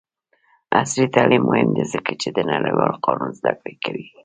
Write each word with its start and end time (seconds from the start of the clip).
عصري 0.79 1.05
تعلیم 1.15 1.43
مهم 1.49 1.69
دی 1.75 1.83
ځکه 1.93 2.11
چې 2.21 2.29
د 2.31 2.39
نړیوال 2.51 2.91
قانون 3.05 3.31
زدکړه 3.39 3.73
کوي. 3.83 4.05